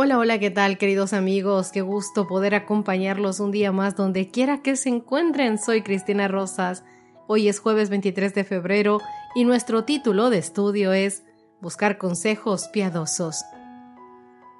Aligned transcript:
Hola, 0.00 0.16
hola, 0.16 0.38
¿qué 0.38 0.52
tal 0.52 0.78
queridos 0.78 1.12
amigos? 1.12 1.72
Qué 1.72 1.80
gusto 1.80 2.28
poder 2.28 2.54
acompañarlos 2.54 3.40
un 3.40 3.50
día 3.50 3.72
más 3.72 3.96
donde 3.96 4.30
quiera 4.30 4.62
que 4.62 4.76
se 4.76 4.90
encuentren. 4.90 5.58
Soy 5.58 5.82
Cristina 5.82 6.28
Rosas. 6.28 6.84
Hoy 7.26 7.48
es 7.48 7.58
jueves 7.58 7.90
23 7.90 8.32
de 8.32 8.44
febrero 8.44 9.00
y 9.34 9.44
nuestro 9.44 9.82
título 9.82 10.30
de 10.30 10.38
estudio 10.38 10.92
es 10.92 11.24
Buscar 11.60 11.98
consejos 11.98 12.68
piadosos. 12.68 13.42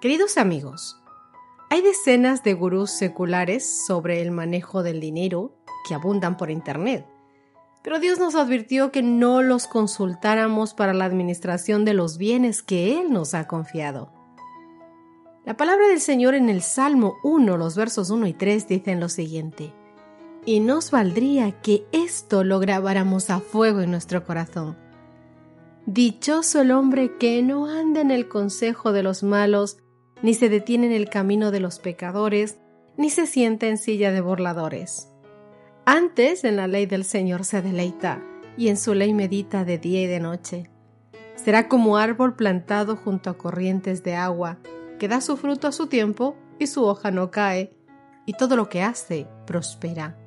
Queridos 0.00 0.38
amigos, 0.38 1.00
hay 1.70 1.82
decenas 1.82 2.42
de 2.42 2.54
gurús 2.54 2.90
seculares 2.90 3.86
sobre 3.86 4.20
el 4.22 4.32
manejo 4.32 4.82
del 4.82 4.98
dinero 4.98 5.54
que 5.86 5.94
abundan 5.94 6.36
por 6.36 6.50
Internet. 6.50 7.06
Pero 7.84 8.00
Dios 8.00 8.18
nos 8.18 8.34
advirtió 8.34 8.90
que 8.90 9.02
no 9.02 9.42
los 9.42 9.68
consultáramos 9.68 10.74
para 10.74 10.94
la 10.94 11.04
administración 11.04 11.84
de 11.84 11.94
los 11.94 12.18
bienes 12.18 12.60
que 12.60 12.98
Él 12.98 13.12
nos 13.12 13.34
ha 13.34 13.46
confiado. 13.46 14.17
La 15.48 15.56
palabra 15.56 15.88
del 15.88 16.02
Señor 16.02 16.34
en 16.34 16.50
el 16.50 16.60
Salmo 16.60 17.16
1, 17.22 17.56
los 17.56 17.74
versos 17.74 18.10
1 18.10 18.26
y 18.26 18.34
3 18.34 18.68
dicen 18.68 19.00
lo 19.00 19.08
siguiente, 19.08 19.72
y 20.44 20.60
nos 20.60 20.90
valdría 20.90 21.52
que 21.62 21.86
esto 21.90 22.44
lo 22.44 22.60
grabáramos 22.60 23.30
a 23.30 23.40
fuego 23.40 23.80
en 23.80 23.90
nuestro 23.90 24.26
corazón. 24.26 24.76
Dichoso 25.86 26.60
el 26.60 26.70
hombre 26.70 27.16
que 27.16 27.42
no 27.42 27.64
anda 27.64 28.02
en 28.02 28.10
el 28.10 28.28
consejo 28.28 28.92
de 28.92 29.02
los 29.02 29.22
malos, 29.22 29.78
ni 30.20 30.34
se 30.34 30.50
detiene 30.50 30.88
en 30.88 30.92
el 30.92 31.08
camino 31.08 31.50
de 31.50 31.60
los 31.60 31.78
pecadores, 31.78 32.58
ni 32.98 33.08
se 33.08 33.26
sienta 33.26 33.68
en 33.68 33.78
silla 33.78 34.12
de 34.12 34.20
burladores. 34.20 35.08
Antes 35.86 36.44
en 36.44 36.56
la 36.56 36.66
ley 36.66 36.84
del 36.84 37.04
Señor 37.04 37.46
se 37.46 37.62
deleita, 37.62 38.22
y 38.58 38.68
en 38.68 38.76
su 38.76 38.92
ley 38.92 39.14
medita 39.14 39.64
de 39.64 39.78
día 39.78 40.02
y 40.02 40.06
de 40.08 40.20
noche. 40.20 40.70
Será 41.36 41.68
como 41.68 41.96
árbol 41.96 42.36
plantado 42.36 42.96
junto 42.96 43.30
a 43.30 43.38
corrientes 43.38 44.02
de 44.02 44.14
agua, 44.14 44.58
que 44.98 45.08
da 45.08 45.20
su 45.20 45.36
fruto 45.36 45.66
a 45.68 45.72
su 45.72 45.86
tiempo 45.86 46.36
y 46.58 46.66
su 46.66 46.84
hoja 46.84 47.10
no 47.10 47.30
cae, 47.30 47.72
y 48.26 48.34
todo 48.34 48.56
lo 48.56 48.68
que 48.68 48.82
hace 48.82 49.26
prospera. 49.46 50.18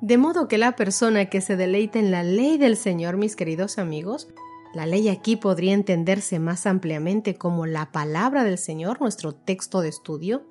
De 0.00 0.16
modo 0.16 0.48
que 0.48 0.56
la 0.56 0.76
persona 0.76 1.26
que 1.26 1.42
se 1.42 1.56
deleita 1.56 1.98
en 1.98 2.10
la 2.10 2.22
ley 2.22 2.56
del 2.56 2.76
Señor, 2.76 3.18
mis 3.18 3.36
queridos 3.36 3.78
amigos, 3.78 4.28
la 4.72 4.86
ley 4.86 5.08
aquí 5.08 5.36
podría 5.36 5.74
entenderse 5.74 6.38
más 6.38 6.64
ampliamente 6.64 7.34
como 7.34 7.66
la 7.66 7.92
palabra 7.92 8.44
del 8.44 8.56
Señor, 8.56 9.00
nuestro 9.00 9.34
texto 9.34 9.82
de 9.82 9.88
estudio, 9.90 10.46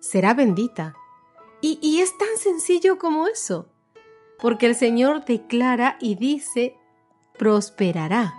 será 0.00 0.32
bendita. 0.32 0.94
Y, 1.60 1.78
y 1.82 2.00
es 2.00 2.16
tan 2.16 2.36
sencillo 2.38 2.98
como 2.98 3.26
eso, 3.26 3.68
porque 4.38 4.66
el 4.66 4.76
Señor 4.76 5.24
declara 5.24 5.98
y 6.00 6.14
dice, 6.14 6.76
prosperará 7.36 8.34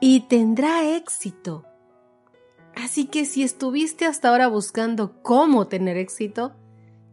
y 0.00 0.20
tendrá 0.20 0.96
éxito. 0.96 1.64
Así 2.76 3.06
que 3.06 3.24
si 3.24 3.42
estuviste 3.42 4.04
hasta 4.04 4.28
ahora 4.28 4.48
buscando 4.48 5.22
cómo 5.22 5.68
tener 5.68 5.96
éxito, 5.96 6.52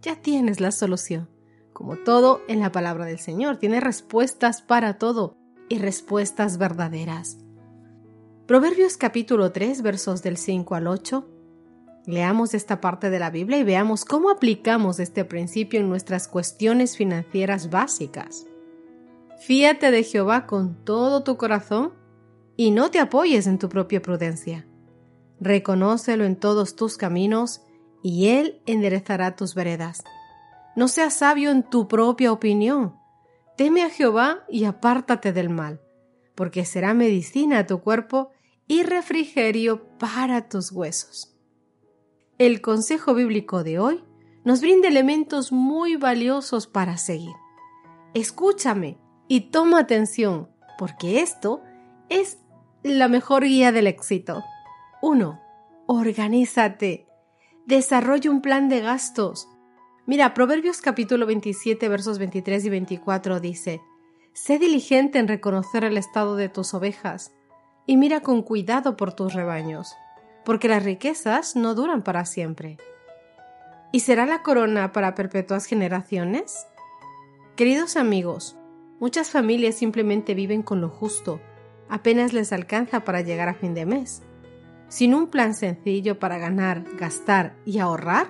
ya 0.02 0.16
tienes 0.16 0.60
la 0.60 0.72
solución. 0.72 1.30
Como 1.74 1.98
todo 1.98 2.42
en 2.48 2.60
la 2.60 2.72
palabra 2.72 3.06
del 3.06 3.20
Señor, 3.20 3.58
tiene 3.58 3.80
respuestas 3.80 4.62
para 4.62 4.98
todo 4.98 5.38
y 5.70 5.78
respuestas 5.78 6.58
verdaderas. 6.58 7.38
Proverbios 8.48 8.98
capítulo 8.98 9.52
3 9.52 9.82
versos 9.82 10.24
del 10.24 10.38
5 10.38 10.76
al 10.76 10.88
8. 10.88 11.28
Leamos 12.08 12.56
esta 12.56 12.82
parte 12.82 13.12
de 13.12 13.20
la 13.20 13.30
Biblia 13.30 13.60
y 13.60 13.64
veamos 13.64 14.04
cómo 14.04 14.32
aplicamos 14.32 15.00
este 15.00 15.24
principio 15.24 15.80
en 15.80 15.90
nuestras 15.90 16.28
cuestiones 16.28 16.98
financieras 16.98 17.70
básicas. 17.70 18.48
Fíate 19.40 19.92
de 19.92 20.04
Jehová 20.04 20.48
con 20.48 20.84
todo 20.84 21.24
tu 21.24 21.38
corazón 21.38 21.94
y 22.58 22.72
no 22.72 22.90
te 22.92 23.00
apoyes 23.00 23.48
en 23.48 23.60
tu 23.60 23.70
propia 23.70 24.02
prudencia 24.02 24.66
reconócelo 25.42 26.24
en 26.24 26.38
todos 26.38 26.76
tus 26.76 26.96
caminos, 26.96 27.62
y 28.04 28.30
Él 28.30 28.62
enderezará 28.66 29.36
tus 29.36 29.54
veredas. 29.56 30.04
No 30.76 30.88
seas 30.88 31.16
sabio 31.16 31.52
en 31.52 31.64
tu 31.64 31.88
propia 31.88 32.32
opinión. 32.32 32.96
Teme 33.58 33.84
a 33.84 33.90
Jehová 33.90 34.46
y 34.48 34.64
apártate 34.64 35.34
del 35.34 35.50
mal, 35.50 35.82
porque 36.36 36.64
será 36.64 36.94
medicina 36.94 37.60
a 37.60 37.68
tu 37.68 37.82
cuerpo 37.82 38.32
y 38.68 38.84
refrigerio 38.84 39.84
para 39.98 40.48
tus 40.48 40.72
huesos. 40.72 41.36
El 42.38 42.62
consejo 42.62 43.14
bíblico 43.14 43.64
de 43.64 43.80
hoy 43.80 44.04
nos 44.46 44.62
brinda 44.62 44.88
elementos 44.88 45.52
muy 45.52 45.96
valiosos 45.96 46.68
para 46.68 46.98
seguir. 46.98 47.36
Escúchame 48.14 48.98
y 49.28 49.52
toma 49.52 49.80
atención, 49.80 50.50
porque 50.78 51.22
esto 51.22 51.62
es 52.10 52.40
la 52.84 53.08
mejor 53.08 53.44
guía 53.44 53.72
del 53.72 53.88
éxito. 53.88 54.44
1. 55.04 55.42
Organízate. 55.88 57.08
Desarrolla 57.66 58.30
un 58.30 58.44
plan 58.44 58.70
de 58.70 58.82
gastos. 58.82 59.48
Mira, 60.06 60.36
Proverbios 60.36 60.80
capítulo 60.80 61.26
27 61.26 61.90
versos 61.90 62.20
23 62.20 62.66
y 62.66 62.70
24 62.70 63.40
dice, 63.40 63.82
Sé 64.34 64.60
diligente 64.60 65.18
en 65.18 65.28
reconocer 65.28 65.86
el 65.86 65.98
estado 65.98 66.36
de 66.36 66.50
tus 66.50 66.76
ovejas 66.76 67.34
y 67.88 67.98
mira 67.98 68.20
con 68.20 68.44
cuidado 68.44 68.96
por 68.96 69.14
tus 69.14 69.34
rebaños, 69.34 69.96
porque 70.46 70.68
las 70.68 70.84
riquezas 70.84 71.56
no 71.56 71.74
duran 71.74 72.04
para 72.04 72.26
siempre. 72.26 72.78
¿Y 73.92 74.02
será 74.02 74.28
la 74.28 74.44
corona 74.44 74.92
para 74.92 75.16
perpetuas 75.16 75.66
generaciones? 75.66 76.68
Queridos 77.56 77.98
amigos, 77.98 78.56
muchas 79.00 79.32
familias 79.32 79.74
simplemente 79.74 80.36
viven 80.36 80.62
con 80.62 80.80
lo 80.80 80.90
justo, 80.90 81.42
apenas 81.90 82.34
les 82.34 82.54
alcanza 82.54 83.04
para 83.04 83.22
llegar 83.22 83.50
a 83.50 83.56
fin 83.56 83.74
de 83.74 83.88
mes. 83.88 84.22
Sin 84.92 85.14
un 85.14 85.28
plan 85.28 85.54
sencillo 85.54 86.20
para 86.20 86.38
ganar, 86.38 86.84
gastar 86.98 87.56
y 87.66 87.80
ahorrar, 87.80 88.28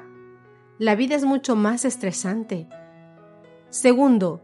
la 0.78 0.94
vida 0.94 1.16
es 1.16 1.26
mucho 1.26 1.56
más 1.56 1.86
estresante. 1.86 2.70
Segundo, 3.72 4.44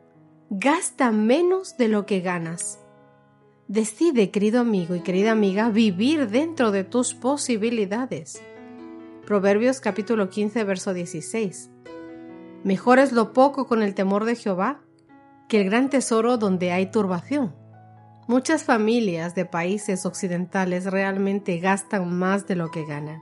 gasta 0.50 1.12
menos 1.12 1.78
de 1.78 1.90
lo 1.90 2.08
que 2.08 2.22
ganas. 2.22 2.80
Decide, 3.68 4.32
querido 4.32 4.62
amigo 4.62 4.96
y 4.96 5.02
querida 5.02 5.32
amiga, 5.32 5.70
vivir 5.70 6.28
dentro 6.28 6.72
de 6.72 6.84
tus 6.84 7.14
posibilidades. 7.14 8.42
Proverbios 9.28 9.80
capítulo 9.80 10.32
15, 10.32 10.64
verso 10.64 10.96
16. 10.96 11.70
Mejor 12.64 12.98
es 12.98 13.12
lo 13.12 13.32
poco 13.32 13.68
con 13.68 13.84
el 13.84 13.94
temor 13.94 14.26
de 14.26 14.36
Jehová 14.36 14.82
que 15.48 15.62
el 15.62 15.66
gran 15.66 15.92
tesoro 15.92 16.40
donde 16.40 16.72
hay 16.72 16.90
turbación. 16.90 17.67
Muchas 18.28 18.64
familias 18.64 19.36
de 19.36 19.46
países 19.46 20.06
occidentales 20.06 20.86
realmente 20.86 21.60
gastan 21.60 22.14
más 22.14 22.46
de 22.46 22.58
lo 22.58 22.72
que 22.72 22.86
ganan. 22.86 23.22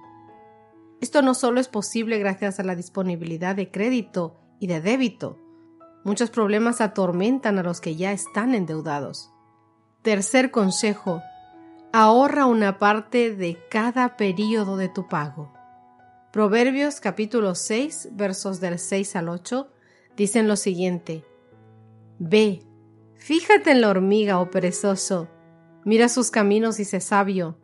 Esto 1.00 1.22
no 1.22 1.36
solo 1.36 1.60
es 1.60 1.68
posible 1.68 2.18
gracias 2.18 2.60
a 2.60 2.64
la 2.64 2.76
disponibilidad 2.76 3.56
de 3.56 3.70
crédito 3.70 4.40
y 4.60 4.66
de 4.66 4.82
débito, 4.82 5.40
muchos 6.04 6.32
problemas 6.32 6.82
atormentan 6.82 7.60
a 7.60 7.64
los 7.64 7.82
que 7.82 7.96
ya 7.96 8.12
están 8.12 8.56
endeudados. 8.56 9.32
Tercer 10.02 10.50
consejo, 10.50 11.22
ahorra 11.94 12.48
una 12.48 12.80
parte 12.80 13.36
de 13.36 13.60
cada 13.70 14.18
periodo 14.18 14.76
de 14.76 14.90
tu 14.90 15.08
pago. 15.08 15.54
Proverbios 16.32 17.00
capítulo 17.00 17.54
6 17.54 18.10
versos 18.14 18.60
del 18.60 18.80
6 18.80 19.16
al 19.16 19.30
8 19.30 19.70
dicen 20.18 20.48
lo 20.48 20.56
siguiente, 20.56 21.24
Ve, 22.18 22.65
Fíjate 23.26 23.72
en 23.72 23.82
la 23.82 23.90
hormiga, 23.90 24.40
oh 24.40 24.52
perezoso, 24.52 25.28
mira 25.84 26.10
sus 26.10 26.30
caminos 26.30 26.80
y 26.80 26.86
sé 26.86 27.00
sabio, 27.00 27.58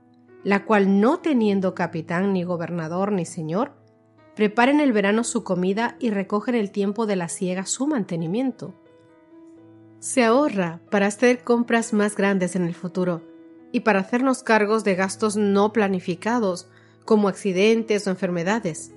la 0.44 0.66
cual 0.66 1.00
no 1.00 1.20
teniendo 1.20 1.76
capitán 1.76 2.34
ni 2.34 2.44
gobernador 2.44 3.12
ni 3.12 3.28
señor, 3.28 3.74
prepara 4.36 4.72
en 4.72 4.80
el 4.80 4.92
verano 4.92 5.24
su 5.24 5.44
comida 5.44 5.98
y 6.00 6.10
recoge 6.10 6.50
en 6.50 6.58
el 6.58 6.72
tiempo 6.72 7.06
de 7.06 7.16
la 7.16 7.30
siega 7.30 7.68
su 7.68 7.86
mantenimiento. 7.86 8.74
Se 10.00 10.24
ahorra 10.24 10.82
para 10.90 11.06
hacer 11.06 11.44
compras 11.44 11.94
más 11.94 12.16
grandes 12.16 12.56
en 12.56 12.64
el 12.64 12.74
futuro 12.74 13.22
y 13.72 13.82
para 13.82 14.00
hacernos 14.00 14.42
cargos 14.42 14.84
de 14.84 14.96
gastos 14.96 15.38
no 15.38 15.74
planificados, 15.74 16.72
como 17.06 17.28
accidentes 17.28 18.08
o 18.08 18.10
enfermedades. 18.10 18.94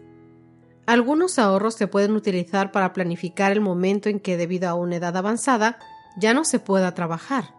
Algunos 0.86 1.38
ahorros 1.38 1.74
se 1.74 1.88
pueden 1.88 2.12
utilizar 2.12 2.72
para 2.72 2.94
planificar 2.94 3.52
el 3.52 3.60
momento 3.60 4.08
en 4.08 4.18
que, 4.18 4.38
debido 4.38 4.70
a 4.70 4.74
una 4.74 4.96
edad 4.96 5.14
avanzada, 5.14 5.78
ya 6.16 6.34
no 6.34 6.44
se 6.44 6.58
pueda 6.58 6.94
trabajar. 6.94 7.54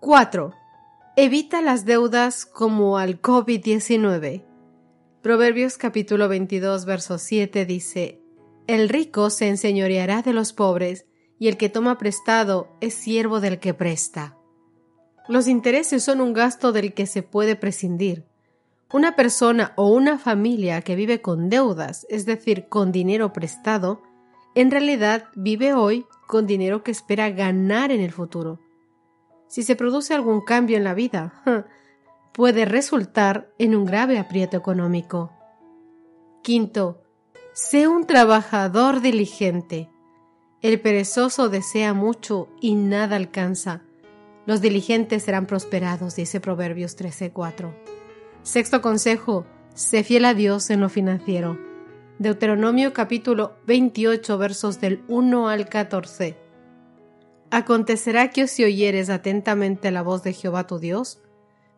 4. 0.00 0.52
Evita 1.16 1.60
las 1.62 1.84
deudas 1.84 2.46
como 2.46 2.98
al 2.98 3.20
COVID-19. 3.20 4.44
Proverbios 5.22 5.76
capítulo 5.76 6.28
22, 6.28 6.84
verso 6.84 7.18
7 7.18 7.66
dice, 7.66 8.22
El 8.68 8.88
rico 8.88 9.30
se 9.30 9.48
enseñoreará 9.48 10.22
de 10.22 10.32
los 10.32 10.52
pobres, 10.52 11.06
y 11.40 11.48
el 11.48 11.56
que 11.56 11.68
toma 11.68 11.98
prestado 11.98 12.68
es 12.80 12.94
siervo 12.94 13.40
del 13.40 13.58
que 13.58 13.74
presta. 13.74 14.36
Los 15.28 15.46
intereses 15.46 16.02
son 16.02 16.20
un 16.20 16.32
gasto 16.32 16.72
del 16.72 16.94
que 16.94 17.06
se 17.06 17.22
puede 17.22 17.56
prescindir. 17.56 18.24
Una 18.92 19.16
persona 19.16 19.72
o 19.76 19.88
una 19.90 20.18
familia 20.18 20.80
que 20.80 20.96
vive 20.96 21.20
con 21.20 21.50
deudas, 21.50 22.06
es 22.08 22.24
decir, 22.24 22.68
con 22.68 22.92
dinero 22.92 23.32
prestado, 23.32 24.02
en 24.60 24.72
realidad 24.72 25.28
vive 25.36 25.72
hoy 25.72 26.04
con 26.26 26.48
dinero 26.48 26.82
que 26.82 26.90
espera 26.90 27.30
ganar 27.30 27.92
en 27.92 28.00
el 28.00 28.10
futuro. 28.10 28.58
Si 29.46 29.62
se 29.62 29.76
produce 29.76 30.14
algún 30.14 30.40
cambio 30.40 30.76
en 30.76 30.82
la 30.82 30.94
vida, 30.94 31.44
puede 32.32 32.64
resultar 32.64 33.52
en 33.58 33.76
un 33.76 33.84
grave 33.84 34.18
aprieto 34.18 34.56
económico. 34.56 35.32
Quinto, 36.42 37.02
sé 37.52 37.86
un 37.86 38.04
trabajador 38.04 39.00
diligente. 39.00 39.90
El 40.60 40.80
perezoso 40.80 41.48
desea 41.48 41.94
mucho 41.94 42.48
y 42.60 42.74
nada 42.74 43.14
alcanza. 43.14 43.82
Los 44.44 44.60
diligentes 44.60 45.22
serán 45.22 45.46
prosperados, 45.46 46.16
dice 46.16 46.40
Proverbios 46.40 46.96
13:4. 46.96 47.72
Sexto 48.42 48.82
consejo, 48.82 49.46
sé 49.74 50.02
fiel 50.02 50.24
a 50.24 50.34
Dios 50.34 50.70
en 50.70 50.80
lo 50.80 50.88
financiero. 50.88 51.67
Deuteronomio 52.18 52.92
capítulo 52.92 53.52
28 53.68 54.38
versos 54.38 54.80
del 54.80 55.04
1 55.06 55.48
al 55.48 55.68
14. 55.68 56.36
Acontecerá 57.52 58.30
que 58.30 58.48
si 58.48 58.64
oyeres 58.64 59.08
atentamente 59.08 59.92
la 59.92 60.02
voz 60.02 60.24
de 60.24 60.32
Jehová 60.32 60.66
tu 60.66 60.80
Dios, 60.80 61.20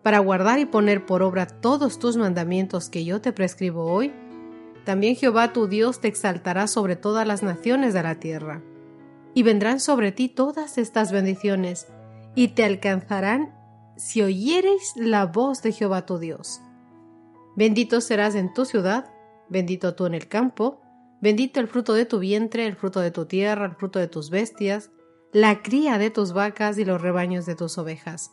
para 0.02 0.18
guardar 0.18 0.58
y 0.58 0.64
poner 0.64 1.04
por 1.04 1.22
obra 1.22 1.46
todos 1.46 1.98
tus 1.98 2.16
mandamientos 2.16 2.88
que 2.88 3.04
yo 3.04 3.20
te 3.20 3.34
prescribo 3.34 3.92
hoy, 3.92 4.14
también 4.86 5.14
Jehová 5.14 5.52
tu 5.52 5.66
Dios 5.68 6.00
te 6.00 6.08
exaltará 6.08 6.68
sobre 6.68 6.96
todas 6.96 7.26
las 7.26 7.42
naciones 7.42 7.92
de 7.92 8.02
la 8.02 8.14
tierra. 8.14 8.62
Y 9.34 9.42
vendrán 9.42 9.78
sobre 9.78 10.10
ti 10.10 10.30
todas 10.30 10.78
estas 10.78 11.12
bendiciones, 11.12 11.86
y 12.34 12.48
te 12.48 12.64
alcanzarán 12.64 13.54
si 13.98 14.22
oyereis 14.22 14.94
la 14.96 15.26
voz 15.26 15.60
de 15.60 15.72
Jehová 15.72 16.06
tu 16.06 16.16
Dios. 16.16 16.62
Bendito 17.56 18.00
serás 18.00 18.34
en 18.36 18.54
tu 18.54 18.64
ciudad, 18.64 19.12
bendito 19.50 19.94
tú 19.94 20.06
en 20.06 20.14
el 20.14 20.28
campo, 20.28 20.80
bendito 21.20 21.60
el 21.60 21.68
fruto 21.68 21.92
de 21.92 22.06
tu 22.06 22.18
vientre, 22.18 22.66
el 22.66 22.76
fruto 22.76 23.00
de 23.00 23.10
tu 23.10 23.26
tierra, 23.26 23.66
el 23.66 23.74
fruto 23.74 23.98
de 23.98 24.08
tus 24.08 24.30
bestias, 24.30 24.90
la 25.32 25.62
cría 25.62 25.98
de 25.98 26.10
tus 26.10 26.32
vacas 26.32 26.78
y 26.78 26.84
los 26.84 27.00
rebaños 27.00 27.44
de 27.46 27.54
tus 27.54 27.76
ovejas. 27.76 28.30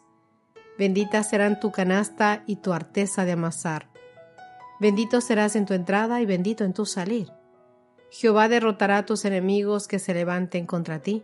Benditas 0.77 1.29
serán 1.29 1.59
tu 1.59 1.71
canasta 1.71 2.43
y 2.45 2.57
tu 2.57 2.71
arteza 2.71 3.25
de 3.25 3.33
amasar. 3.33 3.89
Bendito 4.79 5.21
serás 5.21 5.55
en 5.55 5.65
tu 5.65 5.73
entrada 5.73 6.21
y 6.21 6.25
bendito 6.25 6.63
en 6.63 6.73
tu 6.73 6.85
salir. 6.85 7.29
Jehová 8.09 8.47
derrotará 8.47 8.99
a 8.99 9.05
tus 9.05 9.25
enemigos 9.25 9.87
que 9.87 9.99
se 9.99 10.13
levanten 10.13 10.65
contra 10.65 10.99
ti. 10.99 11.23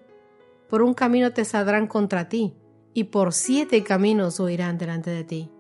Por 0.70 0.82
un 0.82 0.94
camino 0.94 1.32
te 1.32 1.46
saldrán 1.46 1.88
contra 1.88 2.30
ti, 2.30 2.56
y 2.96 3.06
por 3.06 3.34
siete 3.34 3.84
caminos 3.84 4.40
huirán 4.40 4.78
delante 4.78 5.12
de 5.12 5.24
ti. 5.24 5.52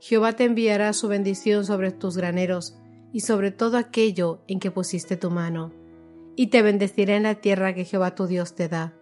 Jehová 0.00 0.34
te 0.34 0.44
enviará 0.44 0.92
su 0.92 1.08
bendición 1.08 1.64
sobre 1.64 1.92
tus 1.92 2.16
graneros 2.16 2.76
y 3.14 3.20
sobre 3.20 3.52
todo 3.52 3.78
aquello 3.78 4.40
en 4.48 4.58
que 4.58 4.72
pusiste 4.72 5.16
tu 5.16 5.30
mano, 5.30 5.72
y 6.34 6.48
te 6.48 6.62
bendecirá 6.62 7.14
en 7.14 7.22
la 7.22 7.36
tierra 7.36 7.72
que 7.72 7.84
Jehová 7.84 8.16
tu 8.16 8.26
Dios 8.26 8.56
te 8.56 8.68
da. 8.68 8.92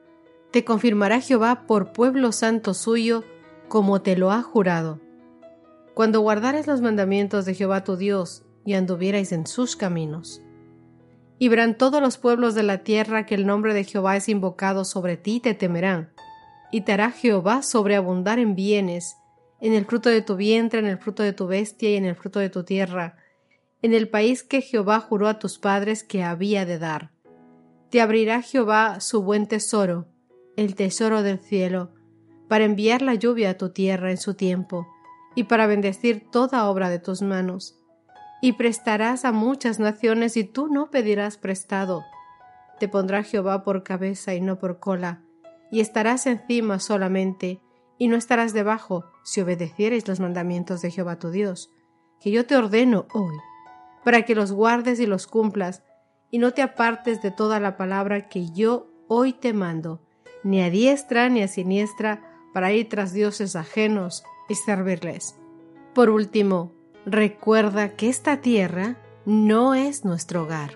Te 0.51 0.67
confirmará 0.67 1.23
Jehová 1.23 1.67
por 1.67 1.95
pueblo 1.95 2.31
santo 2.31 2.75
suyo, 2.75 3.25
como 3.69 4.03
te 4.03 4.19
lo 4.19 4.31
ha 4.31 4.43
jurado. 4.43 5.01
Cuando 5.95 6.21
guardares 6.21 6.67
los 6.67 6.83
mandamientos 6.83 7.47
de 7.47 7.55
Jehová 7.55 7.85
tu 7.85 7.97
Dios 7.97 8.45
y 8.67 8.75
anduvierais 8.75 9.33
en 9.33 9.47
sus 9.47 9.77
caminos. 9.77 10.43
Y 11.39 11.49
verán 11.49 11.79
todos 11.79 12.03
los 12.03 12.19
pueblos 12.19 12.55
de 12.55 12.65
la 12.65 12.85
tierra 12.85 13.25
que 13.25 13.35
el 13.35 13.47
nombre 13.47 13.73
de 13.73 13.85
Jehová 13.85 14.17
es 14.17 14.29
invocado 14.29 14.85
sobre 14.85 15.17
ti 15.17 15.37
y 15.37 15.41
te 15.41 15.55
temerán. 15.55 16.13
Y 16.71 16.83
te 16.83 16.93
hará 16.93 17.13
Jehová 17.13 17.63
sobreabundar 17.63 18.39
en 18.39 18.57
bienes, 18.57 19.17
en 19.63 19.73
el 19.73 19.87
fruto 19.87 20.11
de 20.11 20.21
tu 20.21 20.37
vientre, 20.37 20.81
en 20.81 20.87
el 20.87 20.99
fruto 20.99 21.23
de 21.23 21.33
tu 21.33 21.47
bestia 21.47 21.91
y 21.91 21.95
en 21.95 22.05
el 22.05 22.15
fruto 22.15 22.41
de 22.41 22.51
tu 22.51 22.65
tierra, 22.65 23.17
en 23.83 23.95
el 23.95 24.09
país 24.09 24.43
que 24.45 24.63
Jehová 24.63 25.01
juró 25.01 25.29
a 25.29 25.39
tus 25.39 25.59
padres 25.59 26.05
que 26.05 26.23
había 26.23 26.65
de 26.65 26.79
dar. 26.79 27.11
Te 27.91 28.01
abrirá 28.01 28.41
Jehová 28.41 29.01
su 29.01 29.23
buen 29.23 29.47
tesoro, 29.47 30.07
el 30.57 30.75
tesoro 30.77 31.23
del 31.23 31.41
cielo, 31.41 31.93
para 32.49 32.65
enviar 32.65 33.03
la 33.03 33.15
lluvia 33.15 33.51
a 33.51 33.59
tu 33.59 33.71
tierra 33.71 34.11
en 34.11 34.19
su 34.19 34.35
tiempo, 34.35 34.87
y 35.35 35.45
para 35.45 35.67
bendecir 35.67 36.31
toda 36.31 36.69
obra 36.69 36.91
de 36.91 36.99
tus 36.99 37.23
manos. 37.23 37.79
Y 38.41 38.53
prestarás 38.53 39.25
a 39.25 39.33
muchas 39.33 39.79
naciones 39.79 40.37
y 40.37 40.45
tú 40.45 40.69
no 40.69 40.91
pedirás 40.91 41.37
prestado. 41.37 42.05
Te 42.79 42.89
pondrá 42.89 43.23
Jehová 43.23 43.65
por 43.65 43.83
cabeza 43.83 44.35
y 44.35 44.41
no 44.41 44.59
por 44.59 44.79
cola, 44.79 45.23
y 45.71 45.81
estarás 45.81 46.27
encima 46.27 46.79
solamente, 46.79 47.61
y 47.99 48.09
no 48.09 48.17
estarás 48.17 48.53
debajo, 48.53 49.05
si 49.25 49.41
obedecieres 49.41 50.07
los 50.09 50.21
mandamientos 50.21 50.83
de 50.83 50.91
Jehová 50.91 51.19
tu 51.19 51.31
Dios, 51.31 51.71
que 52.21 52.31
yo 52.31 52.47
te 52.47 52.57
ordeno 52.57 53.07
hoy, 53.15 53.35
para 54.05 54.23
que 54.23 54.35
los 54.35 54.53
guardes 54.53 55.01
y 55.01 55.07
los 55.07 55.27
cumplas, 55.27 55.83
y 56.31 56.39
no 56.39 56.53
te 56.53 56.63
apartes 56.63 57.23
de 57.23 57.31
toda 57.31 57.61
la 57.61 57.77
palabra 57.77 58.29
que 58.29 58.51
yo 58.51 58.89
hoy 59.09 59.33
te 59.33 59.53
mando, 59.53 60.01
ni 60.43 60.63
a 60.63 60.71
diestra 60.71 61.29
ni 61.29 61.43
a 61.43 61.49
siniestra, 61.49 62.23
para 62.53 62.73
ir 62.73 62.89
tras 62.89 63.13
dioses 63.13 63.57
ajenos 63.57 64.25
y 64.49 64.55
servirles. 64.55 65.37
Por 65.95 66.11
último, 66.11 66.73
recuerda 67.07 67.97
que 67.97 68.09
esta 68.09 68.41
tierra 68.41 68.97
no 69.25 69.75
es 69.75 70.05
nuestro 70.05 70.45
hogar. 70.45 70.73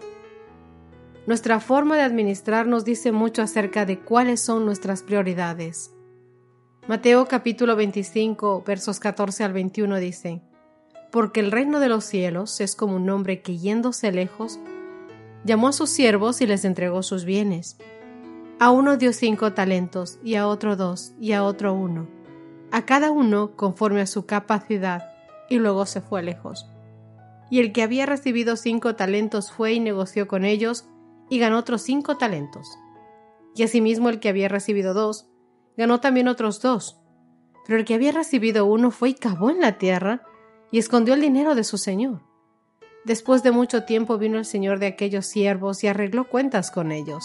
Nuestra 1.27 1.59
forma 1.59 1.97
de 1.97 2.03
administrarnos 2.03 2.85
dice 2.85 3.11
mucho 3.13 3.43
acerca 3.43 3.85
de 3.85 3.99
cuáles 3.99 4.41
son 4.41 4.65
nuestras 4.65 5.03
prioridades. 5.03 5.93
Mateo 6.87 7.27
capítulo 7.27 7.75
25 7.75 8.63
versos 8.65 9.01
14 9.01 9.43
al 9.43 9.53
21 9.53 9.97
dice, 9.97 10.43
Porque 11.11 11.41
el 11.41 11.51
reino 11.51 11.81
de 11.81 11.89
los 11.89 12.05
cielos 12.05 12.61
es 12.61 12.77
como 12.77 12.97
un 12.97 13.09
hombre 13.11 13.41
que 13.43 13.59
yéndose 13.59 14.13
lejos, 14.13 14.59
llamó 15.45 15.69
a 15.69 15.73
sus 15.73 15.91
siervos 15.91 16.41
y 16.41 16.47
les 16.47 16.65
entregó 16.65 17.03
sus 17.03 17.25
bienes. 17.25 17.79
A 18.59 18.71
uno 18.71 18.97
dio 18.97 19.13
cinco 19.13 19.53
talentos, 19.53 20.19
y 20.25 20.35
a 20.35 20.49
otro 20.49 20.77
dos, 20.77 21.13
y 21.21 21.33
a 21.33 21.45
otro 21.45 21.75
uno, 21.75 22.09
a 22.73 22.87
cada 22.87 23.11
uno 23.11 23.55
conforme 23.55 24.01
a 24.01 24.07
su 24.07 24.27
capacidad, 24.27 25.13
y 25.49 25.59
luego 25.59 25.87
se 25.87 26.01
fue 26.01 26.23
lejos. 26.23 26.67
Y 27.51 27.61
el 27.61 27.73
que 27.73 27.83
había 27.83 28.07
recibido 28.07 28.57
cinco 28.57 28.97
talentos 28.97 29.53
fue 29.53 29.75
y 29.75 29.81
negoció 29.81 30.27
con 30.27 30.45
ellos, 30.45 30.89
y 31.29 31.39
ganó 31.39 31.59
otros 31.59 31.83
cinco 31.83 32.17
talentos. 32.17 32.67
Y 33.55 33.63
asimismo 33.63 34.09
el 34.09 34.21
que 34.21 34.29
había 34.29 34.49
recibido 34.49 34.95
dos, 34.95 35.29
ganó 35.77 36.01
también 36.01 36.29
otros 36.29 36.61
dos. 36.61 37.01
Pero 37.67 37.79
el 37.79 37.85
que 37.85 37.95
había 37.95 38.13
recibido 38.13 38.67
uno 38.67 38.91
fue 38.91 39.11
y 39.11 39.15
cavó 39.15 39.51
en 39.51 39.61
la 39.61 39.79
tierra, 39.79 40.23
y 40.71 40.79
escondió 40.79 41.15
el 41.15 41.21
dinero 41.21 41.55
de 41.55 41.65
su 41.65 41.79
señor. 41.79 42.21
Después 43.05 43.43
de 43.43 43.53
mucho 43.53 43.85
tiempo 43.85 44.19
vino 44.19 44.39
el 44.39 44.45
señor 44.45 44.79
de 44.79 44.87
aquellos 44.87 45.27
siervos 45.27 45.85
y 45.85 45.87
arregló 45.87 46.29
cuentas 46.29 46.71
con 46.71 46.91
ellos. 46.91 47.25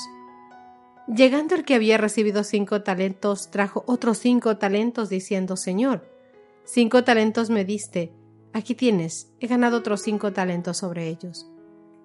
Llegando 1.07 1.55
el 1.55 1.65
que 1.65 1.73
había 1.75 1.97
recibido 1.97 2.43
cinco 2.43 2.83
talentos, 2.83 3.49
trajo 3.49 3.83
otros 3.87 4.19
cinco 4.19 4.57
talentos, 4.57 5.09
diciendo, 5.09 5.57
Señor, 5.57 6.07
cinco 6.63 7.03
talentos 7.03 7.49
me 7.49 7.65
diste, 7.65 8.13
aquí 8.53 8.75
tienes, 8.75 9.33
he 9.39 9.47
ganado 9.47 9.77
otros 9.77 10.01
cinco 10.01 10.31
talentos 10.31 10.77
sobre 10.77 11.09
ellos. 11.09 11.47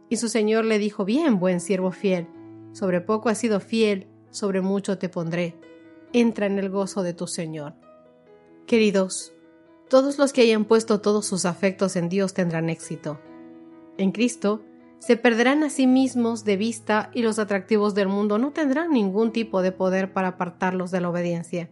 Y 0.09 0.17
su 0.17 0.29
señor 0.29 0.65
le 0.65 0.79
dijo, 0.79 1.05
Bien, 1.05 1.39
buen 1.39 1.61
siervo 1.61 1.93
fiel, 1.93 2.29
sobre 2.73 3.01
poco 3.01 3.29
has 3.29 3.39
sido 3.39 3.61
fiel, 3.61 4.09
sobre 4.31 4.61
mucho 4.61 4.99
te 4.99 5.09
pondré. 5.09 5.57
Entra 6.13 6.47
en 6.47 6.59
el 6.59 6.71
gozo 6.71 7.03
de 7.03 7.13
tu 7.13 7.27
Señor. 7.27 7.75
Queridos, 8.67 9.33
todos 9.89 10.19
los 10.19 10.33
que 10.33 10.43
hayan 10.43 10.65
puesto 10.65 11.01
todos 11.01 11.27
sus 11.27 11.45
afectos 11.45 11.97
en 11.97 12.09
Dios 12.09 12.35
tendrán 12.35 12.71
éxito. 12.71 13.21
En 13.99 14.13
Cristo, 14.13 14.63
se 14.99 15.17
perderán 15.17 15.63
a 15.63 15.71
sí 15.71 15.87
mismos 15.87 16.45
de 16.45 16.57
vista 16.57 17.11
y 17.15 17.23
los 17.23 17.39
atractivos 17.39 17.95
del 17.95 18.09
mundo 18.09 18.39
no 18.39 18.53
tendrán 18.53 18.91
ningún 18.91 19.33
tipo 19.33 19.63
de 19.63 19.73
poder 19.73 20.13
para 20.13 20.29
apartarlos 20.29 20.91
de 20.91 21.01
la 21.01 21.11
obediencia. 21.11 21.71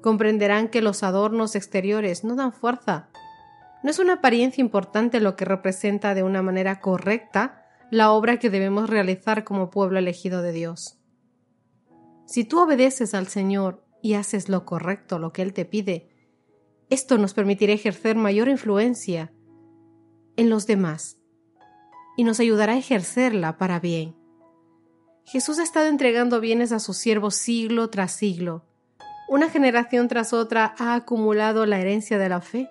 Comprenderán 0.00 0.68
que 0.68 0.82
los 0.82 1.02
adornos 1.02 1.54
exteriores 1.54 2.24
no 2.24 2.34
dan 2.34 2.52
fuerza. 2.52 3.10
No 3.84 3.90
es 3.90 3.98
una 3.98 4.14
apariencia 4.14 4.60
importante 4.60 5.20
lo 5.20 5.36
que 5.36 5.44
representa 5.44 6.14
de 6.14 6.22
una 6.22 6.42
manera 6.42 6.80
correcta 6.80 7.62
la 7.90 8.10
obra 8.10 8.38
que 8.38 8.48
debemos 8.48 8.88
realizar 8.88 9.44
como 9.44 9.70
pueblo 9.70 9.98
elegido 9.98 10.40
de 10.40 10.52
Dios. 10.52 10.98
Si 12.24 12.44
tú 12.44 12.60
obedeces 12.60 13.12
al 13.12 13.26
Señor 13.26 13.84
y 14.00 14.14
haces 14.14 14.48
lo 14.48 14.64
correcto, 14.64 15.18
lo 15.18 15.32
que 15.32 15.42
Él 15.42 15.52
te 15.52 15.66
pide, 15.66 16.08
esto 16.92 17.16
nos 17.16 17.32
permitirá 17.32 17.72
ejercer 17.72 18.16
mayor 18.16 18.48
influencia 18.48 19.32
en 20.36 20.50
los 20.50 20.66
demás 20.66 21.16
y 22.18 22.24
nos 22.24 22.38
ayudará 22.38 22.74
a 22.74 22.76
ejercerla 22.76 23.56
para 23.56 23.80
bien. 23.80 24.14
Jesús 25.24 25.58
ha 25.58 25.62
estado 25.62 25.86
entregando 25.86 26.38
bienes 26.38 26.70
a 26.70 26.80
sus 26.80 26.98
siervos 26.98 27.34
siglo 27.34 27.88
tras 27.88 28.12
siglo. 28.12 28.66
Una 29.26 29.48
generación 29.48 30.06
tras 30.06 30.34
otra 30.34 30.74
ha 30.78 30.94
acumulado 30.94 31.64
la 31.64 31.80
herencia 31.80 32.18
de 32.18 32.28
la 32.28 32.42
fe. 32.42 32.68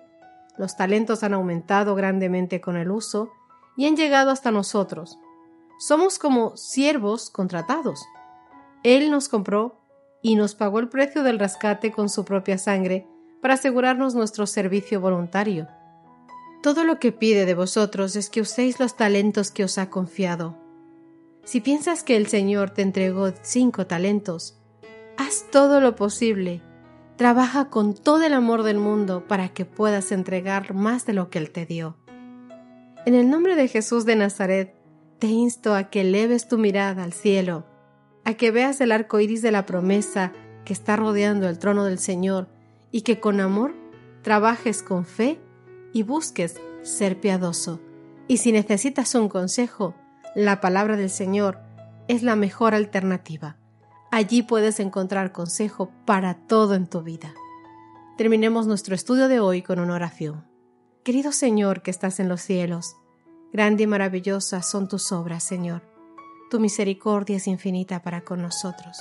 Los 0.56 0.76
talentos 0.76 1.24
han 1.24 1.34
aumentado 1.34 1.96
grandemente 1.96 2.60
con 2.60 2.76
el 2.76 2.92
uso 2.92 3.32
y 3.76 3.86
han 3.86 3.96
llegado 3.96 4.30
hasta 4.30 4.52
nosotros. 4.52 5.18
Somos 5.80 6.20
como 6.20 6.56
siervos 6.56 7.28
contratados. 7.28 8.04
Él 8.84 9.10
nos 9.10 9.28
compró 9.28 9.80
y 10.22 10.36
nos 10.36 10.54
pagó 10.54 10.78
el 10.78 10.88
precio 10.88 11.24
del 11.24 11.40
rescate 11.40 11.90
con 11.90 12.08
su 12.08 12.24
propia 12.24 12.56
sangre 12.56 13.08
para 13.42 13.54
asegurarnos 13.54 14.14
nuestro 14.14 14.46
servicio 14.46 15.00
voluntario. 15.00 15.66
Todo 16.62 16.84
lo 16.84 17.00
que 17.00 17.10
pide 17.10 17.44
de 17.44 17.54
vosotros 17.54 18.14
es 18.14 18.30
que 18.30 18.40
uséis 18.40 18.78
los 18.78 18.96
talentos 18.96 19.50
que 19.50 19.64
os 19.64 19.78
ha 19.78 19.90
confiado. 19.90 20.56
Si 21.44 21.60
piensas 21.60 22.04
que 22.04 22.16
el 22.16 22.28
Señor 22.28 22.70
te 22.70 22.82
entregó 22.82 23.32
cinco 23.42 23.84
talentos, 23.88 24.60
haz 25.18 25.46
todo 25.50 25.80
lo 25.80 25.96
posible. 25.96 26.62
Trabaja 27.16 27.68
con 27.68 27.94
todo 27.94 28.22
el 28.22 28.32
amor 28.32 28.62
del 28.62 28.78
mundo 28.78 29.26
para 29.26 29.48
que 29.48 29.64
puedas 29.64 30.12
entregar 30.12 30.72
más 30.72 31.04
de 31.04 31.12
lo 31.12 31.28
que 31.28 31.40
Él 31.40 31.50
te 31.50 31.66
dio. 31.66 31.96
En 33.06 33.16
el 33.16 33.28
nombre 33.28 33.56
de 33.56 33.66
Jesús 33.66 34.06
de 34.06 34.14
Nazaret, 34.14 34.76
te 35.18 35.26
insto 35.26 35.74
a 35.74 35.90
que 35.90 36.02
eleves 36.02 36.46
tu 36.46 36.58
mirada 36.58 37.02
al 37.02 37.12
cielo, 37.12 37.66
a 38.24 38.34
que 38.34 38.52
veas 38.52 38.80
el 38.80 38.92
arco 38.92 39.18
iris 39.18 39.42
de 39.42 39.50
la 39.50 39.66
promesa 39.66 40.32
que 40.64 40.72
está 40.72 40.94
rodeando 40.94 41.48
el 41.48 41.58
trono 41.58 41.84
del 41.84 41.98
Señor 41.98 42.51
y 42.92 43.02
que 43.02 43.18
con 43.18 43.40
amor 43.40 43.74
trabajes 44.22 44.82
con 44.82 45.04
fe 45.04 45.40
y 45.92 46.04
busques 46.04 46.60
ser 46.82 47.18
piadoso. 47.20 47.80
Y 48.28 48.36
si 48.36 48.52
necesitas 48.52 49.14
un 49.14 49.28
consejo, 49.28 49.94
la 50.36 50.60
palabra 50.60 50.96
del 50.96 51.10
Señor 51.10 51.58
es 52.06 52.22
la 52.22 52.36
mejor 52.36 52.74
alternativa. 52.74 53.56
Allí 54.10 54.42
puedes 54.42 54.78
encontrar 54.78 55.32
consejo 55.32 55.90
para 56.04 56.34
todo 56.46 56.74
en 56.74 56.86
tu 56.86 57.02
vida. 57.02 57.34
Terminemos 58.16 58.66
nuestro 58.66 58.94
estudio 58.94 59.28
de 59.28 59.40
hoy 59.40 59.62
con 59.62 59.80
una 59.80 59.94
oración. 59.94 60.46
Querido 61.02 61.32
Señor 61.32 61.82
que 61.82 61.90
estás 61.90 62.20
en 62.20 62.28
los 62.28 62.42
cielos, 62.42 62.94
grande 63.52 63.84
y 63.84 63.86
maravillosa 63.86 64.62
son 64.62 64.86
tus 64.86 65.10
obras, 65.12 65.42
Señor. 65.42 65.82
Tu 66.50 66.60
misericordia 66.60 67.38
es 67.38 67.46
infinita 67.46 68.02
para 68.02 68.20
con 68.20 68.42
nosotros. 68.42 68.98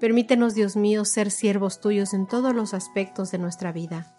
Permítenos, 0.00 0.54
Dios 0.54 0.76
mío, 0.76 1.04
ser 1.04 1.30
siervos 1.30 1.80
tuyos 1.80 2.14
en 2.14 2.26
todos 2.26 2.54
los 2.54 2.72
aspectos 2.72 3.32
de 3.32 3.38
nuestra 3.38 3.72
vida. 3.72 4.14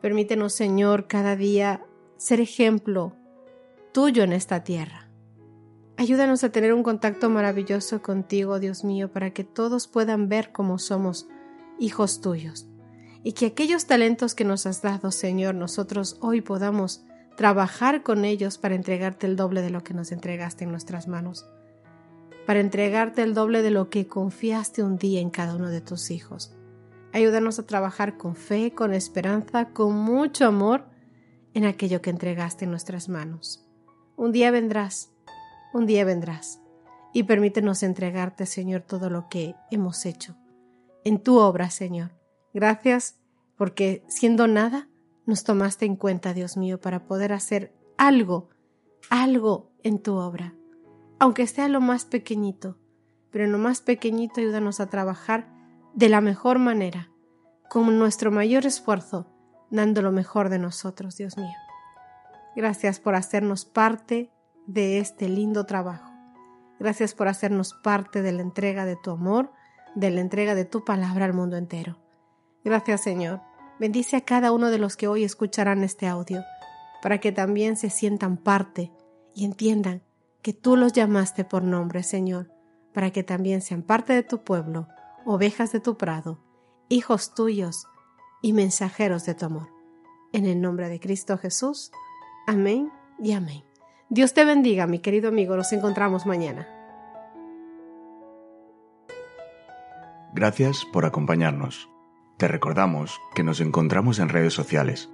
Permítenos, 0.00 0.54
Señor, 0.54 1.06
cada 1.06 1.36
día 1.36 1.84
ser 2.16 2.40
ejemplo 2.40 3.14
tuyo 3.92 4.22
en 4.22 4.32
esta 4.32 4.64
tierra. 4.64 5.10
Ayúdanos 5.98 6.44
a 6.44 6.50
tener 6.50 6.72
un 6.72 6.82
contacto 6.82 7.30
maravilloso 7.30 8.02
contigo, 8.02 8.58
Dios 8.58 8.84
mío, 8.84 9.10
para 9.10 9.30
que 9.30 9.44
todos 9.44 9.86
puedan 9.86 10.28
ver 10.28 10.52
cómo 10.52 10.78
somos 10.78 11.26
hijos 11.78 12.20
tuyos. 12.20 12.66
Y 13.22 13.32
que 13.32 13.46
aquellos 13.46 13.86
talentos 13.86 14.34
que 14.34 14.44
nos 14.44 14.66
has 14.66 14.82
dado, 14.82 15.10
Señor, 15.10 15.54
nosotros 15.54 16.16
hoy 16.20 16.40
podamos 16.40 17.04
trabajar 17.36 18.02
con 18.02 18.24
ellos 18.24 18.58
para 18.58 18.74
entregarte 18.74 19.26
el 19.26 19.36
doble 19.36 19.62
de 19.62 19.70
lo 19.70 19.82
que 19.84 19.94
nos 19.94 20.12
entregaste 20.12 20.64
en 20.64 20.70
nuestras 20.70 21.06
manos, 21.06 21.46
para 22.46 22.60
entregarte 22.60 23.22
el 23.22 23.34
doble 23.34 23.62
de 23.62 23.70
lo 23.70 23.90
que 23.90 24.06
confiaste 24.06 24.82
un 24.82 24.96
día 24.96 25.20
en 25.20 25.30
cada 25.30 25.56
uno 25.56 25.68
de 25.68 25.80
tus 25.80 26.10
hijos. 26.10 26.54
Ayúdanos 27.12 27.58
a 27.58 27.66
trabajar 27.66 28.16
con 28.16 28.36
fe, 28.36 28.72
con 28.72 28.94
esperanza, 28.94 29.70
con 29.70 29.94
mucho 29.94 30.46
amor 30.46 30.84
en 31.54 31.64
aquello 31.64 32.00
que 32.00 32.10
entregaste 32.10 32.64
en 32.64 32.70
nuestras 32.70 33.08
manos. 33.08 33.66
Un 34.16 34.32
día 34.32 34.50
vendrás, 34.50 35.10
un 35.74 35.86
día 35.86 36.04
vendrás, 36.04 36.60
y 37.12 37.24
permítenos 37.24 37.82
entregarte, 37.82 38.46
Señor, 38.46 38.82
todo 38.82 39.10
lo 39.10 39.28
que 39.28 39.54
hemos 39.70 40.04
hecho 40.06 40.36
en 41.04 41.22
tu 41.22 41.38
obra, 41.38 41.70
Señor. 41.70 42.10
Gracias 42.52 43.16
porque 43.56 44.04
siendo 44.08 44.46
nada, 44.46 44.88
nos 45.24 45.42
tomaste 45.42 45.86
en 45.86 45.96
cuenta, 45.96 46.34
Dios 46.34 46.56
mío, 46.56 46.80
para 46.80 47.06
poder 47.06 47.32
hacer 47.32 47.72
algo, 47.96 48.50
algo 49.08 49.70
en 49.82 49.98
tu 50.02 50.16
obra, 50.16 50.54
aunque 51.18 51.46
sea 51.46 51.68
lo 51.68 51.80
más 51.80 52.04
pequeñito, 52.04 52.76
pero 53.30 53.44
en 53.44 53.52
lo 53.52 53.58
más 53.58 53.80
pequeñito 53.80 54.40
ayúdanos 54.40 54.80
a 54.80 54.86
trabajar 54.86 55.48
de 55.94 56.08
la 56.08 56.20
mejor 56.20 56.58
manera, 56.58 57.10
con 57.70 57.98
nuestro 57.98 58.30
mayor 58.30 58.66
esfuerzo, 58.66 59.26
dando 59.70 60.02
lo 60.02 60.12
mejor 60.12 60.48
de 60.48 60.58
nosotros, 60.58 61.16
Dios 61.16 61.36
mío. 61.36 61.54
Gracias 62.54 63.00
por 63.00 63.14
hacernos 63.14 63.64
parte 63.64 64.30
de 64.66 64.98
este 64.98 65.28
lindo 65.28 65.66
trabajo. 65.66 66.12
Gracias 66.78 67.14
por 67.14 67.28
hacernos 67.28 67.74
parte 67.74 68.22
de 68.22 68.32
la 68.32 68.42
entrega 68.42 68.84
de 68.84 68.96
tu 68.96 69.10
amor, 69.10 69.52
de 69.94 70.10
la 70.10 70.20
entrega 70.20 70.54
de 70.54 70.64
tu 70.64 70.84
palabra 70.84 71.24
al 71.24 71.32
mundo 71.32 71.56
entero. 71.56 71.98
Gracias, 72.64 73.02
Señor. 73.02 73.40
Bendice 73.78 74.16
a 74.16 74.20
cada 74.22 74.52
uno 74.52 74.70
de 74.70 74.78
los 74.78 74.96
que 74.96 75.08
hoy 75.08 75.24
escucharán 75.24 75.82
este 75.82 76.06
audio, 76.06 76.42
para 77.02 77.18
que 77.18 77.32
también 77.32 77.76
se 77.76 77.90
sientan 77.90 78.36
parte 78.36 78.92
y 79.34 79.44
entiendan 79.44 80.02
que 80.46 80.52
tú 80.52 80.76
los 80.76 80.92
llamaste 80.92 81.42
por 81.42 81.64
nombre, 81.64 82.04
Señor, 82.04 82.52
para 82.94 83.10
que 83.10 83.24
también 83.24 83.62
sean 83.62 83.82
parte 83.82 84.12
de 84.12 84.22
tu 84.22 84.44
pueblo 84.44 84.86
ovejas 85.24 85.72
de 85.72 85.80
tu 85.80 85.96
prado, 85.96 86.38
hijos 86.88 87.34
tuyos 87.34 87.88
y 88.42 88.52
mensajeros 88.52 89.26
de 89.26 89.34
tu 89.34 89.46
amor. 89.46 89.70
En 90.32 90.46
el 90.46 90.60
nombre 90.60 90.88
de 90.88 91.00
Cristo 91.00 91.36
Jesús. 91.36 91.90
Amén 92.46 92.92
y 93.18 93.32
amén. 93.32 93.64
Dios 94.08 94.34
te 94.34 94.44
bendiga, 94.44 94.86
mi 94.86 95.00
querido 95.00 95.30
amigo. 95.30 95.56
Nos 95.56 95.72
encontramos 95.72 96.26
mañana. 96.26 96.68
Gracias 100.32 100.86
por 100.92 101.06
acompañarnos. 101.06 101.90
Te 102.36 102.46
recordamos 102.46 103.18
que 103.34 103.42
nos 103.42 103.60
encontramos 103.60 104.20
en 104.20 104.28
redes 104.28 104.54
sociales. 104.54 105.10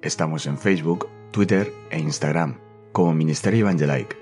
Estamos 0.00 0.46
en 0.46 0.56
Facebook, 0.56 1.10
Twitter 1.30 1.70
e 1.90 1.98
Instagram 1.98 2.58
como 2.92 3.12
Ministerio 3.12 3.68
Evangelique. 3.68 4.21